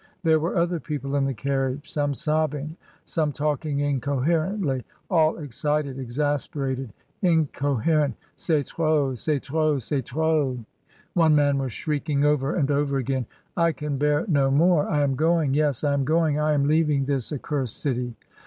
There 0.23 0.39
were 0.39 0.57
other 0.57 0.79
people 0.79 1.15
in 1.15 1.25
the 1.25 1.33
carriage— 1.35 1.91
some 1.93 2.15
sobbing, 2.15 2.75
some 3.05 3.31
talking 3.31 3.77
incoherently, 3.81 4.83
all 5.11 5.37
excited, 5.37 5.99
exasperated, 5.99 6.91
incoherent. 7.21 8.15
*^Cest 8.35 8.69
trop! 8.73 9.15
c*est 9.15 9.43
trop! 9.43 9.77
c*est 9.79 10.01
irop!*^ 10.07 10.15
one 10.15 10.65
266 10.65 10.65
MRS. 10.65 11.13
DYMOND. 11.13 11.35
man 11.35 11.57
was 11.59 11.71
shrieking 11.71 12.25
over 12.25 12.55
and 12.55 12.71
over 12.71 12.97
again; 12.97 13.27
''I 13.55 13.75
can 13.75 13.99
bear 13.99 14.25
no 14.27 14.49
more. 14.49 14.89
I 14.89 15.03
am 15.03 15.13
going— 15.13 15.53
yes, 15.53 15.83
I 15.83 15.93
am 15.93 16.03
going! 16.03 16.39
I 16.39 16.53
am 16.53 16.63
leaving 16.63 17.05
this 17.05 17.31
accursed 17.31 17.79
city." 17.79 18.15